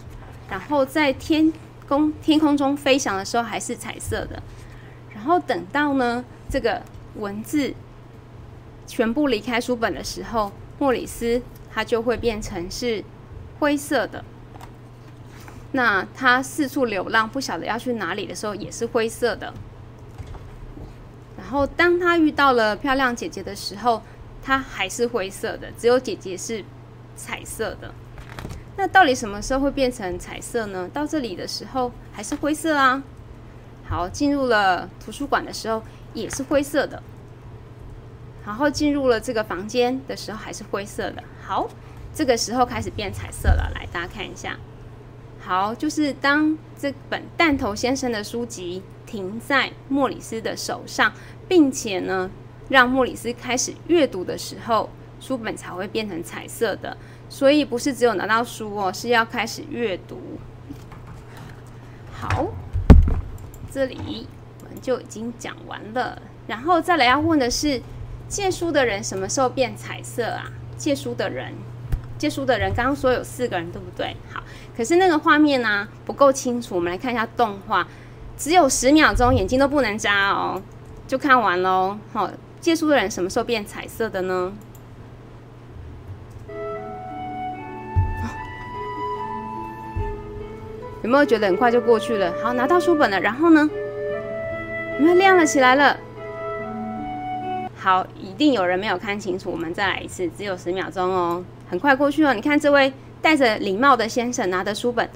[0.51, 1.51] 然后在天。
[1.89, 4.43] 空天空中飞翔的时候还是彩色的，
[5.15, 6.83] 然后等到呢这个
[7.17, 7.75] 文字
[8.87, 13.05] 全部离开书本的时候，莫里斯它就会变成是
[13.59, 14.25] 灰色的。
[15.73, 19.53] 那他四处流浪，不晓得要去哪里的时候也是灰色的。
[21.37, 24.03] 然后当他遇到了漂亮姐姐的时候，
[24.43, 26.65] 它还是灰色的，只有姐姐是
[27.15, 27.93] 彩色的。
[28.77, 30.89] 那到底什么时候会变成彩色呢？
[30.93, 33.03] 到这里的时候还是灰色啊。
[33.89, 37.03] 好，进入了图书馆的时候也是灰色的。
[38.45, 41.25] 然后进入了这个房间的时候还是灰色的。
[41.43, 41.69] 好，
[42.15, 43.71] 这个时候开始变彩色了。
[43.75, 44.57] 来，大家看一下。
[45.41, 51.13] 好，就是当这本弹头先生的书籍停在莫里斯的手上，
[51.49, 52.31] 并且呢，
[52.69, 56.97] 让莫里斯开始阅读的时候，书本才会变成彩色的。
[57.29, 60.19] 所以不是只有拿到书哦，是要开始阅读。
[62.19, 62.47] 好，
[63.71, 64.27] 这里
[64.63, 66.21] 我们就已经讲完了。
[66.47, 67.83] 然后再来要问的是，
[68.29, 70.51] 借书的人什么时候变彩色啊？
[70.77, 71.53] 借书的人，
[72.17, 74.17] 借书的人，刚刚说有四个人，对不对？
[74.33, 74.43] 好，
[74.77, 77.87] 可是那个画面呢不够清楚，我们来看一下动画，
[78.37, 80.63] 只有十秒钟，眼睛都不能眨哦，
[81.07, 81.99] 就看完喽。
[82.13, 84.53] 好，借书的人什么时候变彩色的呢？
[91.07, 92.35] 有没有觉得很快就过去了？
[92.43, 93.71] 好，拿到书本了，然后呢？
[94.99, 95.97] 有没有亮了起来了？
[97.77, 102.35] 好，一定有人没有看清楚，我们再来一次，只有十秒钟哦，很快过去了。
[102.35, 102.93] 你看这位
[103.23, 105.09] 戴着礼帽的先生拿的书本，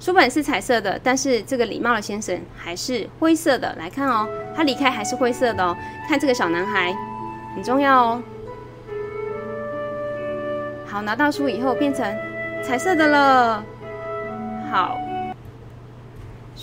[0.00, 3.72] 书本是彩色的，但是这个礼帽的先生还是灰色的。
[3.78, 5.76] 来看哦，他离开还是灰色的哦。
[6.08, 6.92] 看这个小男孩，
[7.54, 8.22] 很重要哦。
[10.86, 12.04] 好，拿到书以后变成
[12.64, 13.64] 彩色的了。
[14.72, 14.98] 好。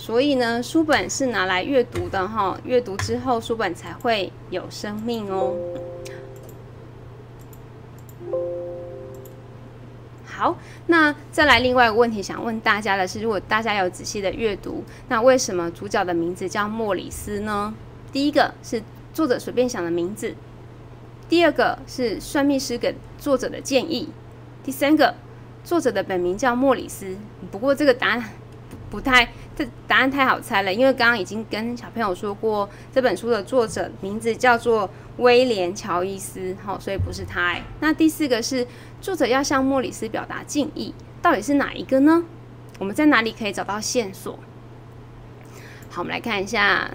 [0.04, 5.54] 所以呢，书本是拿来阅读的哈，阅读之后书本才会有生命哦。
[10.26, 17.74] 好，那再来另外一个问题想问大家的是，如果大家有仔细的阅读，那为什么主角的名字叫莫里斯呢？
[18.12, 18.82] 第一个是
[19.14, 20.34] 作者随便想的名字，
[21.30, 24.10] 第二个是算命师给作者的建议，
[24.62, 25.14] 第三个
[25.64, 27.16] 作者的本名叫莫里斯。
[27.50, 28.22] 不过这个答案
[28.90, 29.30] 不太。
[29.56, 37.56] 这答案太好猜了，因为刚刚已经跟小朋友说过，这本书的作者名字叫做威廉·乔伊斯，好，所以不是他。
[37.80, 38.66] 那第四个是
[39.00, 40.92] 作者要向莫里斯表达敬意，
[41.22, 42.24] 到底是哪一个呢？
[42.80, 44.38] 我们在哪里可以找到线索？
[45.88, 46.90] 好，我们来看一下。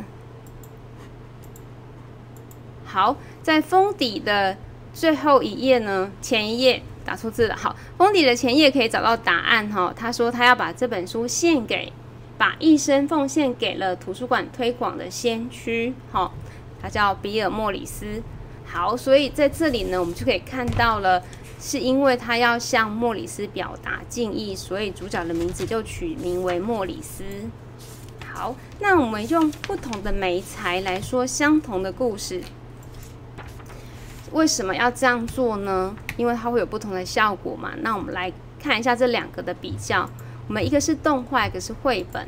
[2.83, 4.57] 好，在封底的
[4.93, 7.55] 最后一页呢，前一页打错字了。
[7.55, 9.93] 好，封底的前页可以找到答案哈。
[9.95, 11.93] 他说他要把这本书献给，
[12.39, 15.93] 把一生奉献给了图书馆推广的先驱。
[16.11, 16.31] 哈，
[16.81, 18.23] 他叫比尔莫里斯。
[18.65, 21.21] 好，所以在这里呢，我们就可以看到了，
[21.59, 27.23] 是因为他要向莫里斯表达敬意，所以主角的名字就取名为莫里斯。
[28.31, 32.41] 好，那我们用不同的媒材来说相同的故事，
[34.31, 35.93] 为什么要这样做呢？
[36.15, 37.71] 因为它会有不同的效果嘛。
[37.81, 40.09] 那我们来看一下这两个的比较。
[40.49, 42.27] 我们一个是动画，一个是绘本。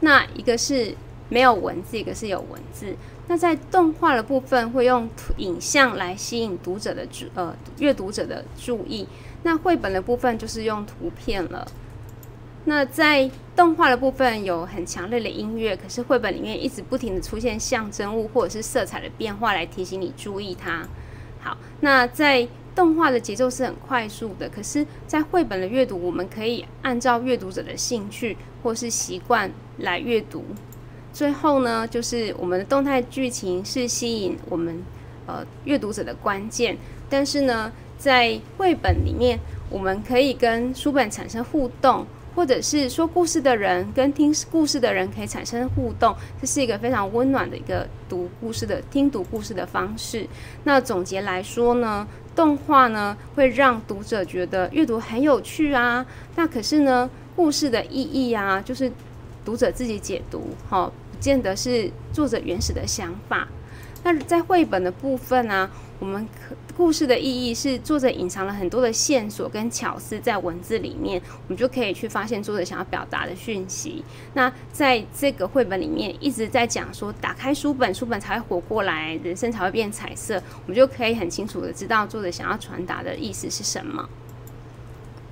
[0.00, 0.94] 那一个是
[1.28, 2.96] 没有文字，一个是有文字。
[3.28, 9.06] 那在动画的部分会用影像来吸引读者的注呃阅读者的注意，
[9.42, 11.70] 那绘本的部分就是用图片了。
[12.64, 20.88] 那在动画的部分有很强烈的音乐，可是绘本里面一直不停的出现象征物或者是色彩的变化来提醒你注意它。
[21.40, 22.48] 好，那在
[22.80, 30.42] 动画的节奏是很快速的，可是，在绘本的阅读，我们可以按照阅读者的兴趣或是习惯来阅读。
[31.12, 34.82] 最后呢，就是我们的动态剧情是吸引我们
[35.26, 36.74] 呃阅读者的关键。
[37.10, 50.26] 但是呢，在绘本里面，我们可以跟书本产生互动，或者是说故事的人跟听故事的人可以产生互动，这是一个非常温暖的一个读故事的听读故事的方式。
[50.64, 52.08] 那总结来说呢，
[52.40, 56.06] 动画呢会让读者觉得阅读很有趣啊。
[56.36, 58.90] 那可是呢，故事的意义啊，就是
[59.44, 60.90] 读者自己解读，哈。
[61.12, 63.46] 不见得是作者原始的想法。
[64.02, 74.02] 那在绘本的部分呢，我们可故事的意义是作者隐藏了很多的线索跟巧思在文字里面，我们就可以去发现作者想要表达的讯息。
[74.32, 84.08] 那在这个绘本里面一直在讲说，打开书本，书本才会活过来，人生才会变彩色，我们就可以很清楚的知道作者想要传达的意思是什么。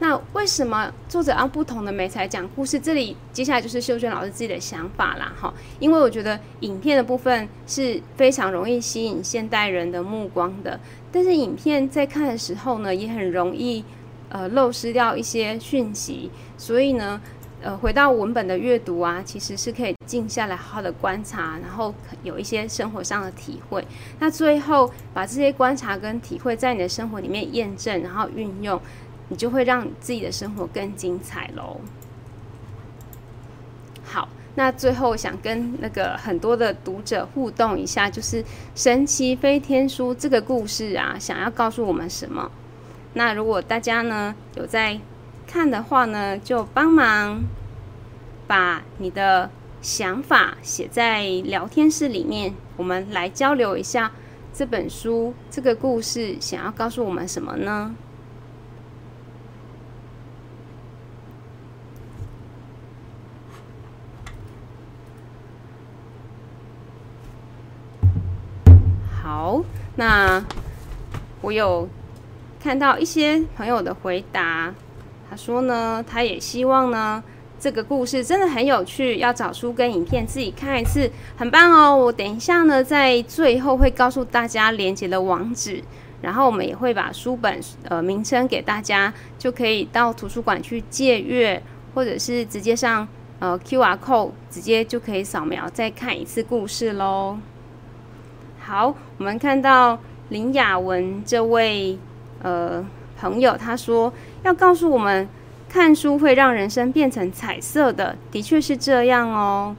[0.01, 2.79] 那为什么作者用不同的媒材讲故事？
[2.79, 5.53] 这里接下来就是秀娟老师自己的想法啦，哈。
[5.81, 10.79] 因为我觉得影片的部分是非常容易吸引现代人的目光的，
[11.11, 13.85] 但是影片在看的时候呢，也很容易
[14.29, 16.31] 呃漏失掉一些讯息。
[16.57, 17.21] 所以呢，
[17.61, 21.93] 呃，回到文本的阅读啊，其实是可以静下来好好的观察，然后
[22.23, 23.85] 有一些生活上的体会。
[24.21, 28.81] 那最后把这些观察跟体会在你的生活里面验证，然后运用。
[29.29, 31.81] 你就会让自己的生活更精彩喽。
[34.05, 38.43] 好，那最后想跟那个很多的读者互动一下，就是
[38.75, 42.51] 《神奇飞天书》这个故事啊，想要告诉我们什么？
[43.15, 44.99] 那如果大家呢有在
[45.47, 47.43] 看的话呢，就帮忙
[48.47, 49.51] 把你的
[49.81, 54.13] 想法写在聊天室里面，我们来交流一下
[54.53, 57.95] 这本书这个故事想要告诉我们什么呢？
[69.29, 69.63] 好，
[69.97, 70.43] 那
[71.43, 71.87] 我有
[72.59, 74.73] 看到一些朋友的回答，
[75.29, 77.23] 他说呢，他也希望呢，
[77.61, 81.95] 这个故事真的很有趣，要找书跟影片自己看一次，很棒哦。
[81.95, 85.83] 我等一下呢，在最后会告诉大家连接的网址，
[86.23, 91.63] 然后我们也会把书本呃名称给大家，就可以到图书馆去借阅，
[91.95, 93.07] 或者是直接上
[93.41, 97.37] 呃 Q R code，直接就可以扫描再看一次故事喽。
[98.69, 99.99] 好，我们看到
[100.29, 101.99] 林雅文这位
[102.43, 102.85] 呃
[103.19, 104.13] 朋友，他说
[104.43, 105.27] 要告诉我们，
[105.71, 109.75] 看书会让人生变成彩色的，的确是这样哦。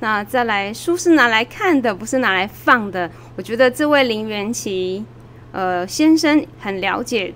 [0.00, 3.08] 那再来，书是拿来看的，不是拿来放的。
[3.36, 5.04] 我觉得这位林元奇
[5.52, 7.32] 呃先生很了解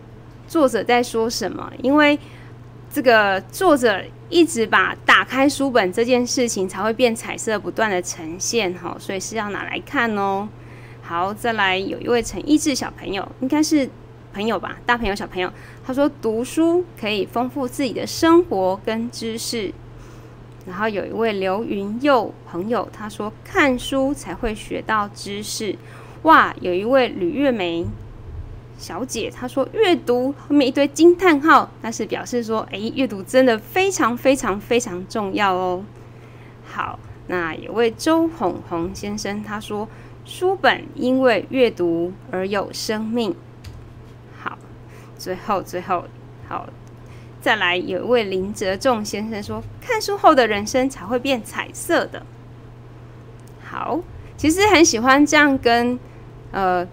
[0.49, 2.19] 作者在说什么，因为
[2.93, 10.49] 这个作者一直把打开书本这件事情才会变彩色，不断的呈现哈，所以是要拿来看哦。
[11.09, 13.89] 好，再来有一位陈一志小朋友，应该是
[14.35, 15.51] 朋友吧，大朋友小朋友。
[15.83, 19.73] 他说读书可以丰富自己的生活跟知识。
[20.67, 25.75] 然后有一位刘云佑朋友，他说看书才会学到知识。
[26.25, 27.87] 哇，有一位吕月梅
[28.77, 35.83] 小姐，她说阅读后面一堆惊叹号，那是表示说，诶，阅读真的非常非常非常重要哦。
[36.67, 36.99] 好，
[37.29, 39.89] 那有位周红红先生，他说。
[40.29, 43.35] 书本因为阅读而有生命。
[44.39, 44.59] 好，
[45.17, 46.05] 最后最后
[46.47, 46.69] 好，
[47.41, 52.27] 再来有一位林哲仲先生说：“看书后的人生才会变彩色的。”
[53.65, 54.01] 好，
[54.37, 55.99] 其实很喜欢这样跟
[56.53, 56.87] 呃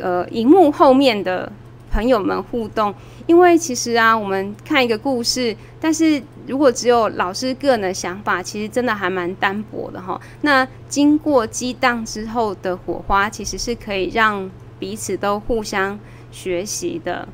[0.00, 1.52] 呃荧幕后面的
[1.96, 2.94] 朋友们互动，
[3.26, 10.20] 因为其实啊，我们看一个故事，但是如果只有老师个人的想法，其实真的还蛮单薄的哈。
[10.42, 15.98] 那经过激荡之后的火花，其实是可以让彼此都互相
[16.30, 17.26] 学习的。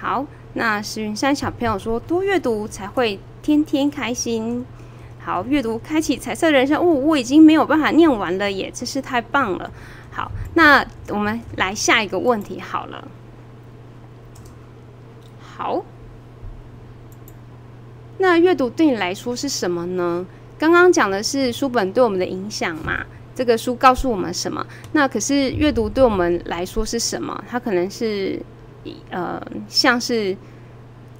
[0.00, 4.64] 好，那石云山小朋友说，多阅读才会天天开心。
[5.20, 6.78] 好，阅读开启彩色人生。
[6.78, 9.70] 哦，我已经没有办法念完了耶，真是太棒了。
[10.10, 13.06] 好，那我们来下一个问题好了。
[15.56, 15.82] 好，
[18.18, 20.26] 那阅读对你来说是什么呢？
[20.58, 23.04] 刚刚讲的是书本对我们的影响嘛？
[23.34, 24.66] 这个书告诉我们什么？
[24.92, 27.42] 那可是阅读对我们来说是什么？
[27.48, 28.40] 它可能是
[29.10, 30.36] 呃，像是。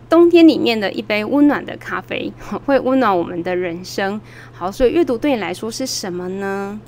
[0.08, 2.32] 冬天里面的一杯温暖的咖啡，
[2.64, 4.20] 会温暖我们的人生。
[4.52, 6.80] 好，所以阅读对你来说是什么呢？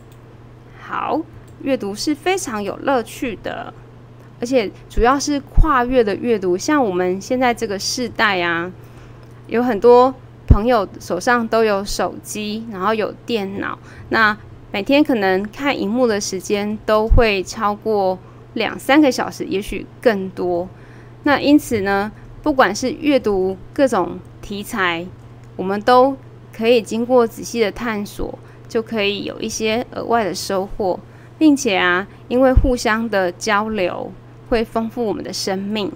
[0.81, 1.21] 好，
[1.63, 3.75] 阅读是非常有乐趣的，
[4.41, 6.57] 而且主要是跨越的阅读。
[6.57, 8.73] 像我们现在这个世代啊，
[9.47, 10.15] 有很多
[10.47, 13.79] 朋友手上都有手机，然后有电脑，
[14.11, 14.37] 那
[14.71, 18.19] 每天可能看荧幕的时间都会超过
[18.55, 20.69] 两三个小时，也许更多。
[21.25, 22.13] 那因此呢？
[22.41, 25.05] 不管是阅读各种题材，
[25.57, 26.17] 我们都
[26.57, 30.99] 可以经过仔细的探索，就可以有一些额外的收获，
[31.37, 34.11] 并且啊，因为互相的交流，
[34.49, 35.93] 会丰富我们的生命。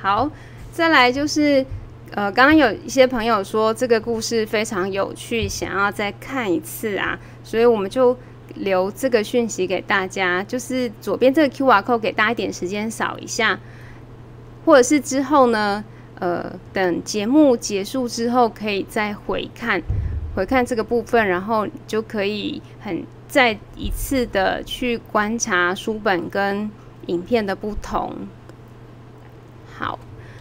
[0.00, 0.30] 好，
[0.72, 1.66] 再来就是，
[2.12, 8.16] 呃，刚刚有一些朋友说这个故事非常有趣，想要再看一次啊，所以我们就
[8.58, 13.58] 留这个讯息给大家，就是左边这个 Q R code 给大家一点时间扫一下，
[14.64, 15.84] 或者是之后呢，
[16.18, 19.80] 呃，等节目结束之后可以再回看，
[20.34, 26.70] 回看这个部分，然后就可以很再一次的去观察书本跟
[27.06, 28.14] 影片的不同。
[29.76, 29.98] 好，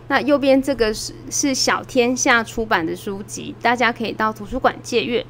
[0.08, 5.26] 那右边这个是是小天下出版的书籍，大家可以到图书馆借阅，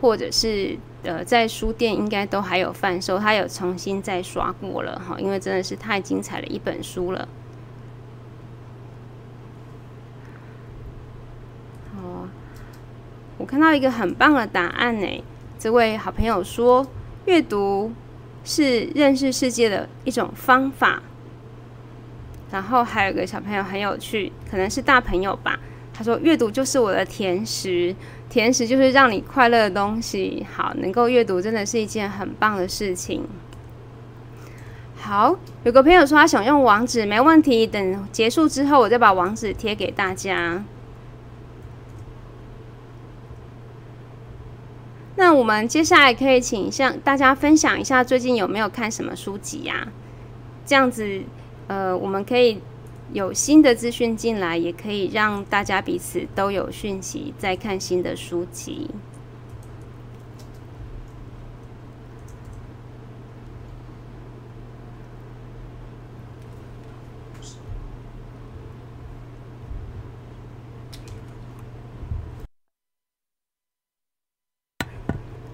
[0.00, 7.28] 或者是呃在书店应该都还有贩售，他有重新再刷过了哈，因为真的是太精彩的一本书了。
[11.96, 12.28] 哦，
[13.38, 15.24] 我看到一个很棒的答案呢，
[15.58, 16.86] 这位好朋友说，
[17.26, 17.92] 阅读
[18.44, 21.02] 是认识世界的一种方法。
[22.50, 25.60] 然后还有个小朋友很有趣，可能是大朋友吧。
[25.98, 27.92] 他说：“阅读就是我的甜食，
[28.30, 30.46] 甜食就是让你快乐的东西。
[30.54, 33.26] 好，能够阅读真的是一件很棒的事情。”
[34.96, 35.34] 好，
[35.64, 37.66] 有个朋友说他想用网址，没问题。
[37.66, 40.62] 等结束之后，我再把网址贴给大家。
[45.16, 49.88] 那我们接下来可以请向大家分享一下最近有没有看什么书籍呀？
[50.64, 51.22] 这样子。
[51.66, 52.62] 呃，我们可以
[53.12, 58.90] 有新的资讯进来，也可以让大家彼此都有讯息，再看新的书籍。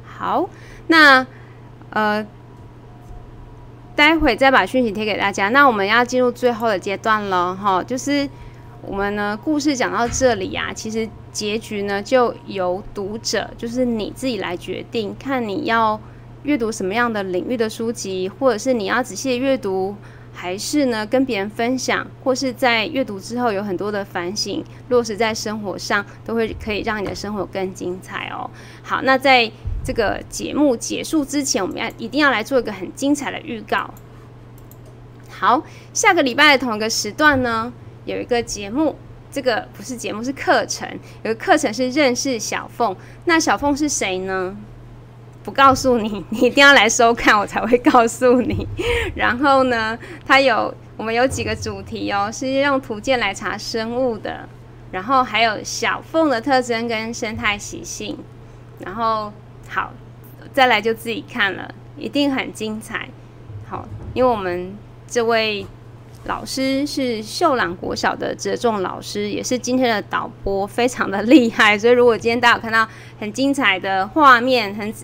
[0.05, 0.49] 好，
[0.89, 1.27] 那
[1.91, 2.27] 呃。
[3.97, 5.49] 待会再把讯息贴给大家。
[5.51, 8.29] 那我们要进入最后的阶段了，哈，就是
[8.83, 16.01] 我们呢故事讲到这里啊，其实结局呢就由读者，就是你自己来决定，看你要
[16.43, 19.95] 阅读什么样的领域的书籍，或者是你要仔细阅读，
[20.33, 28.51] 还是呢跟别人分享，或是在阅读之后有很多的反省，落实在生活上，都会可以让你的生活更精彩哦。
[28.83, 29.51] 好，那在。
[29.85, 33.93] 这个节目结束之前，我们要一定要来做一个很精彩的预告。
[35.29, 35.63] 好，
[35.93, 37.71] 下个礼拜的同一个时段呢，
[38.07, 38.97] 有一个节目，
[39.31, 40.89] 这个不是节目，是课程。
[41.23, 42.97] 有个课程是认识小凤。
[43.27, 44.57] 那小凤是谁呢？
[45.43, 48.67] 不告诉你，你一定要来收看，我才会告诉你。
[49.15, 54.49] 然后呢，它有我们有几个主题哦，是用图鉴来查生物的，
[54.93, 58.17] 然后还有小凤的特征跟生态习性，
[58.79, 59.31] 然后。
[59.75, 59.93] 好，
[60.53, 63.09] 再来就自己看了，一定很精彩。
[63.69, 64.73] 好，因为我们
[65.09, 65.67] 这位
[66.27, 71.77] 老师是秀朗国小的折中老师，也是今天的导播，非常的厉害。
[71.77, 74.95] 所以如果今天大家有看到很精彩的画面，很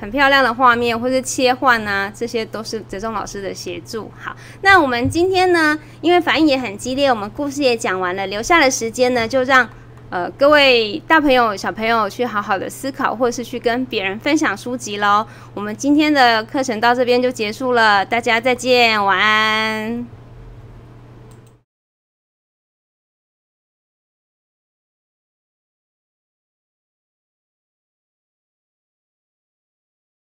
[0.00, 4.10] 很漂亮的画面，或是切换啊，这些都是哲中老师的协助。
[4.18, 9.68] 好，那我们今天呢，因为反应也很激烈，我们故事也讲完了，留下的时间呢，就让
[10.10, 15.26] 呃各位大朋友、小朋友去好好的思考，或是去跟别人分享书籍喽。
[15.54, 20.15] 我们今天的课程到这边就结束了，大家再见，晚安。